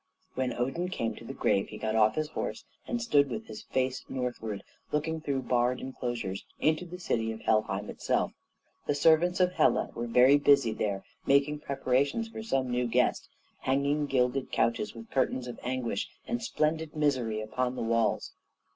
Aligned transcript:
When 0.33 0.51
Odin 0.53 0.89
came 0.89 1.13
to 1.17 1.23
the 1.23 1.31
grave 1.35 1.67
he 1.69 1.77
got 1.77 1.95
off 1.95 2.15
his 2.15 2.29
horse, 2.29 2.65
and 2.87 2.99
stood 2.99 3.29
with 3.29 3.45
his 3.45 3.61
face 3.61 4.03
northward, 4.09 4.63
looking 4.91 5.21
through 5.21 5.43
barred 5.43 5.79
enclosures 5.79 6.43
into 6.59 6.85
the 6.85 6.97
city 6.97 7.31
of 7.31 7.41
Helheim 7.41 7.87
itself. 7.87 8.31
The 8.87 8.95
servants 8.95 9.39
of 9.39 9.51
Hela 9.51 9.91
were 9.93 10.07
very 10.07 10.39
busy 10.39 10.71
there 10.71 11.03
making 11.27 11.59
preparations 11.59 12.29
for 12.29 12.41
some 12.41 12.71
new 12.71 12.87
guest 12.87 13.29
hanging 13.59 14.07
gilded 14.07 14.51
couches 14.51 14.95
with 14.95 15.11
curtains 15.11 15.45
of 15.45 15.59
anguish 15.61 16.09
and 16.27 16.41
splendid 16.41 16.95
misery 16.95 17.39
upon 17.39 17.75
the 17.75 17.83
walls. 17.83 18.31